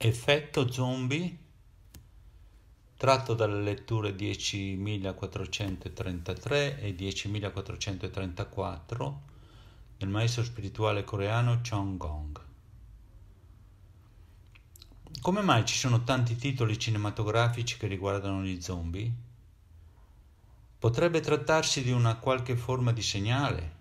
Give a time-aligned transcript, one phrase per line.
[0.00, 1.36] Effetto zombie
[2.96, 9.14] tratto dalle letture 10.433 e 10.434
[9.96, 12.40] del maestro spirituale coreano Chong Gong.
[15.20, 19.12] Come mai ci sono tanti titoli cinematografici che riguardano gli zombie?
[20.78, 23.74] Potrebbe trattarsi di una qualche forma di segnale?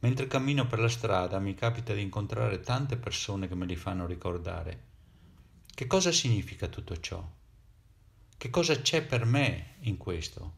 [0.00, 4.04] Mentre cammino per la strada mi capita di incontrare tante persone che me li fanno
[4.04, 4.86] ricordare.
[5.78, 7.24] Che cosa significa tutto ciò?
[8.36, 10.54] Che cosa c'è per me in questo?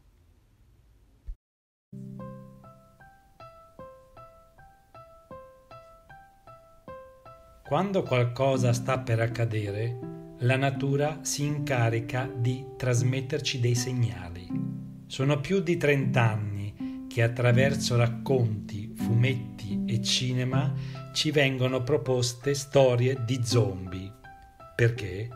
[7.67, 9.99] Quando qualcosa sta per accadere,
[10.39, 14.49] la natura si incarica di trasmetterci dei segnali.
[15.05, 20.73] Sono più di 30 anni che attraverso racconti, fumetti e cinema
[21.13, 24.19] ci vengono proposte storie di zombie
[24.81, 25.29] perché?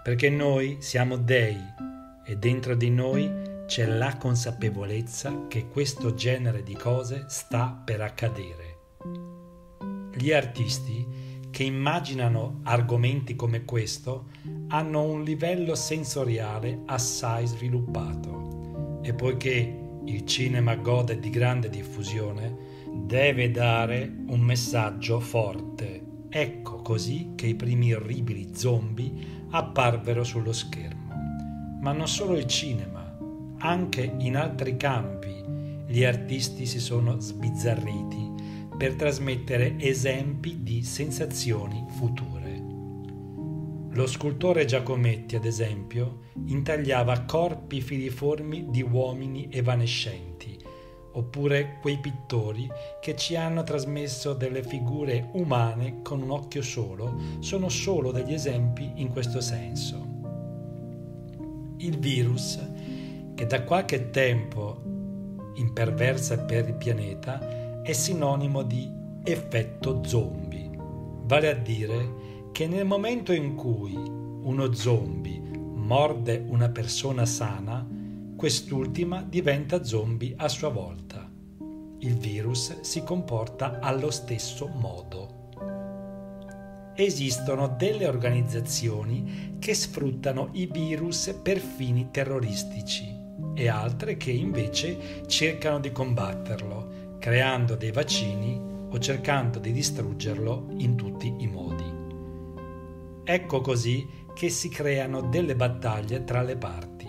[0.00, 1.58] Perché noi siamo dei
[2.24, 3.28] e dentro di noi
[3.66, 8.78] c'è la consapevolezza che questo genere di cose sta per accadere.
[10.14, 11.04] Gli artisti
[11.50, 14.28] che immaginano argomenti come questo
[14.68, 23.50] hanno un livello sensoriale assai sviluppato e poiché il cinema gode di grande diffusione, deve
[23.50, 29.12] dare un messaggio forte Ecco così che i primi orribili zombie
[29.50, 31.12] apparvero sullo schermo.
[31.80, 33.18] Ma non solo il cinema,
[33.58, 35.44] anche in altri campi
[35.88, 38.30] gli artisti si sono sbizzarriti
[38.78, 42.62] per trasmettere esempi di sensazioni future.
[43.92, 50.49] Lo scultore Giacometti, ad esempio, intagliava corpi filiformi di uomini evanescenti
[51.12, 52.68] oppure quei pittori
[53.00, 58.92] che ci hanno trasmesso delle figure umane con un occhio solo, sono solo degli esempi
[58.96, 60.06] in questo senso.
[61.78, 62.58] Il virus,
[63.34, 64.82] che da qualche tempo
[65.54, 68.90] imperversa per il pianeta, è sinonimo di
[69.24, 70.70] effetto zombie,
[71.22, 77.86] vale a dire che nel momento in cui uno zombie morde una persona sana,
[78.40, 81.30] quest'ultima diventa zombie a sua volta.
[81.98, 85.50] Il virus si comporta allo stesso modo.
[86.96, 93.14] Esistono delle organizzazioni che sfruttano i virus per fini terroristici
[93.54, 98.58] e altre che invece cercano di combatterlo, creando dei vaccini
[98.88, 101.84] o cercando di distruggerlo in tutti i modi.
[103.22, 106.99] Ecco così che si creano delle battaglie tra le parti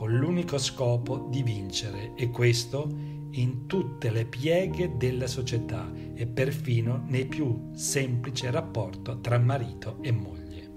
[0.00, 2.88] con l'unico scopo di vincere e questo
[3.32, 10.10] in tutte le pieghe della società e perfino nel più semplice rapporto tra marito e
[10.10, 10.70] moglie.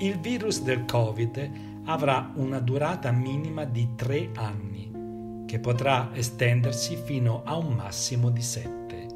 [0.00, 1.50] Il virus del Covid
[1.86, 8.42] avrà una durata minima di tre anni, che potrà estendersi fino a un massimo di
[8.42, 9.06] sette.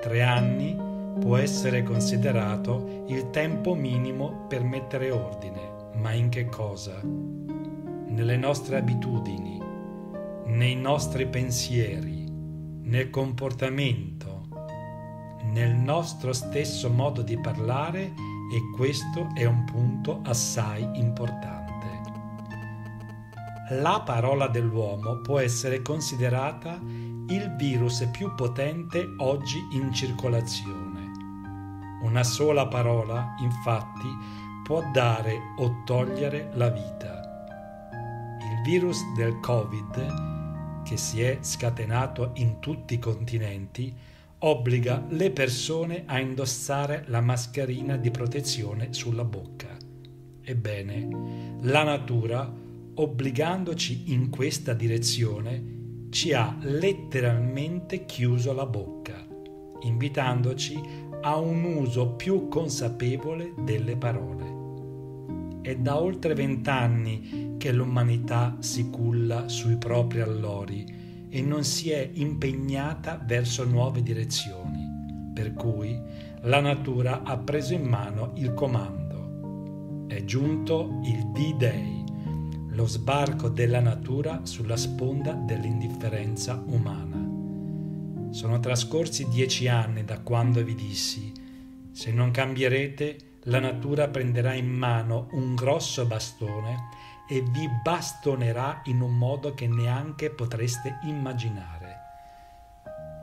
[0.00, 0.76] Tre anni
[1.18, 7.02] può essere considerato il tempo minimo per mettere ordine, ma in che cosa?
[8.16, 9.60] Nelle nostre abitudini,
[10.46, 14.48] nei nostri pensieri, nel comportamento,
[15.52, 18.14] nel nostro stesso modo di parlare
[18.50, 21.64] e questo è un punto assai importante.
[23.72, 31.10] La parola dell'uomo può essere considerata il virus più potente oggi in circolazione.
[32.00, 34.08] Una sola parola, infatti,
[34.64, 37.15] può dare o togliere la vita
[38.66, 43.94] virus del Covid, che si è scatenato in tutti i continenti,
[44.38, 49.68] obbliga le persone a indossare la mascherina di protezione sulla bocca.
[50.42, 52.52] Ebbene, la natura,
[52.94, 59.24] obbligandoci in questa direzione, ci ha letteralmente chiuso la bocca,
[59.82, 60.76] invitandoci
[61.20, 64.54] a un uso più consapevole delle parole.
[65.62, 72.08] È da oltre vent'anni che l'umanità si culla sui propri allori e non si è
[72.12, 74.86] impegnata verso nuove direzioni,
[75.34, 76.00] per cui
[76.42, 80.04] la natura ha preso in mano il comando.
[80.06, 82.04] È giunto il D-Day,
[82.68, 88.30] lo sbarco della natura sulla sponda dell'indifferenza umana.
[88.30, 91.32] Sono trascorsi dieci anni da quando vi dissi,
[91.90, 93.16] se non cambierete,
[93.46, 99.66] la natura prenderà in mano un grosso bastone e vi bastonerà in un modo che
[99.66, 101.96] neanche potreste immaginare.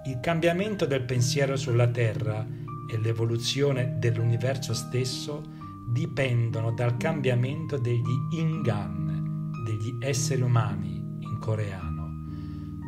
[0.06, 2.46] Il cambiamento del pensiero sulla Terra
[2.92, 5.42] e l'evoluzione dell'universo stesso
[5.90, 8.02] dipendono dal cambiamento degli
[8.32, 12.10] ingan, degli esseri umani in coreano,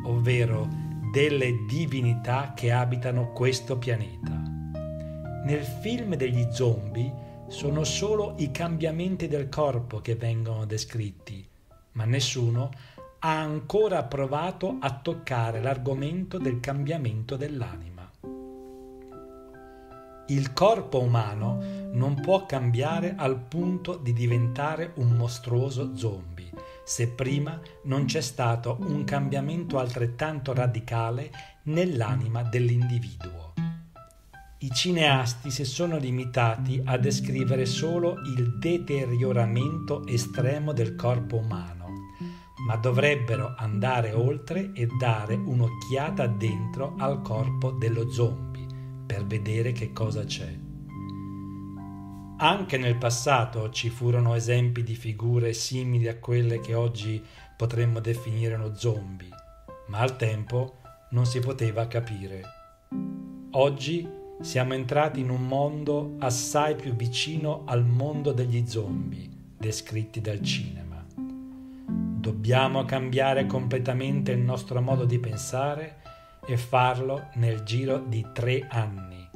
[0.06, 0.68] ovvero
[1.12, 4.42] delle divinità che abitano questo pianeta.
[5.46, 11.46] Nel film degli zombie sono solo i cambiamenti del corpo che vengono descritti,
[11.92, 12.70] ma nessuno
[13.20, 18.10] ha ancora provato a toccare l'argomento del cambiamento dell'anima.
[20.28, 21.62] Il corpo umano
[21.92, 26.50] non può cambiare al punto di diventare un mostruoso zombie,
[26.84, 31.30] se prima non c'è stato un cambiamento altrettanto radicale
[31.64, 33.65] nell'anima dell'individuo.
[34.66, 41.86] I cineasti si sono limitati a descrivere solo il deterioramento estremo del corpo umano,
[42.66, 48.66] ma dovrebbero andare oltre e dare un'occhiata dentro al corpo dello zombie
[49.06, 50.52] per vedere che cosa c'è.
[52.38, 57.22] Anche nel passato ci furono esempi di figure simili a quelle che oggi
[57.56, 59.30] potremmo definire uno zombie,
[59.86, 60.78] ma al tempo
[61.10, 62.42] non si poteva capire.
[63.52, 70.42] Oggi siamo entrati in un mondo assai più vicino al mondo degli zombie descritti dal
[70.42, 71.04] cinema.
[71.16, 75.96] Dobbiamo cambiare completamente il nostro modo di pensare
[76.46, 79.28] e farlo nel giro di tre anni.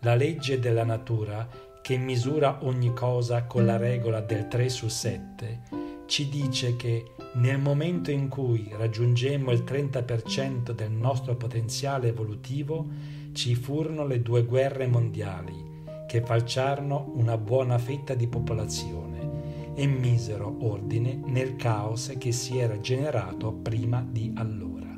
[0.00, 1.46] La legge della natura,
[1.80, 5.60] che misura ogni cosa con la regola del 3 su 7,
[6.06, 12.86] ci dice che nel momento in cui raggiungemmo il 30% del nostro potenziale evolutivo,
[13.32, 15.70] ci furono le due guerre mondiali
[16.06, 22.78] che falciarono una buona fetta di popolazione e misero ordine nel caos che si era
[22.80, 24.90] generato prima di allora.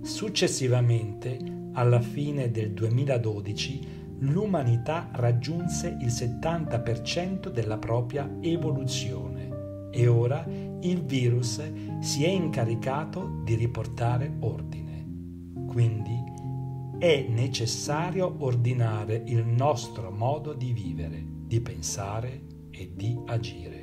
[0.00, 1.38] Successivamente,
[1.72, 10.46] alla fine del 2012, l'umanità raggiunse il 70% della propria evoluzione e ora
[10.80, 11.60] il virus
[12.00, 14.84] si è incaricato di riportare ordine.
[15.66, 16.34] Quindi
[16.98, 23.82] è necessario ordinare il nostro modo di vivere, di pensare e di agire.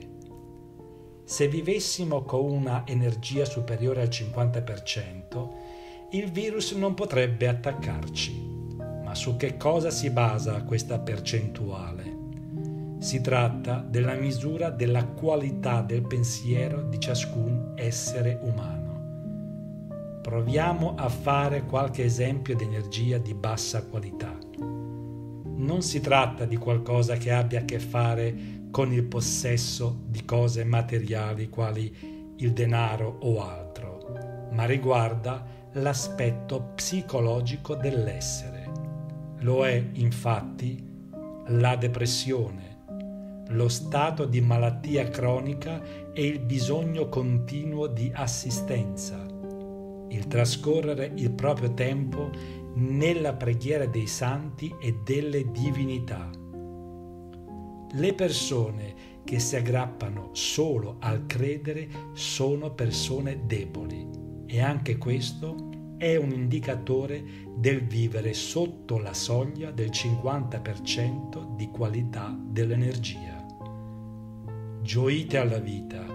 [1.23, 5.49] Se vivessimo con una energia superiore al 50%,
[6.11, 8.51] il virus non potrebbe attaccarci.
[9.03, 12.21] Ma su che cosa si basa questa percentuale?
[12.97, 18.82] Si tratta della misura della qualità del pensiero di ciascun essere umano.
[20.23, 24.33] Proviamo a fare qualche esempio di energia di bassa qualità.
[24.55, 28.33] Non si tratta di qualcosa che abbia a che fare
[28.71, 31.93] con il possesso di cose materiali quali
[32.37, 38.71] il denaro o altro, ma riguarda l'aspetto psicologico dell'essere.
[39.39, 40.81] Lo è infatti
[41.47, 45.81] la depressione, lo stato di malattia cronica
[46.13, 49.32] e il bisogno continuo di assistenza,
[50.13, 52.29] il trascorrere il proprio tempo
[52.75, 56.29] nella preghiera dei santi e delle divinità.
[57.95, 64.07] Le persone che si aggrappano solo al credere sono persone deboli
[64.45, 67.23] e anche questo è un indicatore
[67.55, 73.45] del vivere sotto la soglia del 50% di qualità dell'energia.
[74.81, 76.12] Gioite alla vita,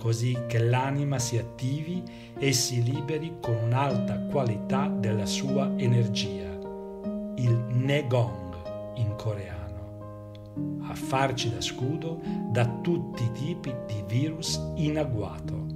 [0.00, 2.02] così che l'anima si attivi
[2.38, 6.48] e si liberi con un'alta qualità della sua energia,
[7.36, 12.18] il Negong in coreano, a farci da scudo
[12.50, 15.66] da tutti i tipi di virus in agguato.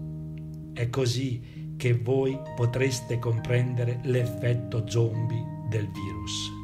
[0.73, 6.64] È così che voi potreste comprendere l'effetto zombie del virus.